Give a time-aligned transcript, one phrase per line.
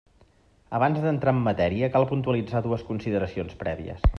[0.77, 4.07] Abans d'entrar en matèria, cal puntualitzar dues consideracions prèvies.